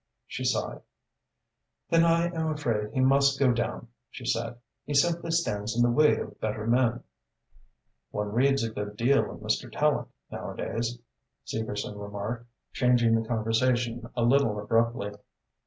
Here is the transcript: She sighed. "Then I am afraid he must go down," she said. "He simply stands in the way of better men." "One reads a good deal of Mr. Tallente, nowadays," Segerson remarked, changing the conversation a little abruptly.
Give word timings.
She 0.25 0.43
sighed. 0.45 0.81
"Then 1.91 2.03
I 2.03 2.25
am 2.33 2.47
afraid 2.47 2.91
he 2.91 3.01
must 3.01 3.37
go 3.39 3.51
down," 3.51 3.89
she 4.09 4.25
said. 4.25 4.57
"He 4.83 4.95
simply 4.95 5.29
stands 5.29 5.75
in 5.77 5.83
the 5.83 5.91
way 5.91 6.17
of 6.17 6.41
better 6.41 6.65
men." 6.65 7.03
"One 8.09 8.31
reads 8.33 8.63
a 8.63 8.71
good 8.71 8.97
deal 8.97 9.29
of 9.29 9.41
Mr. 9.41 9.71
Tallente, 9.71 10.09
nowadays," 10.31 10.97
Segerson 11.45 11.99
remarked, 11.99 12.47
changing 12.73 13.13
the 13.13 13.27
conversation 13.27 14.09
a 14.15 14.23
little 14.23 14.59
abruptly. 14.59 15.11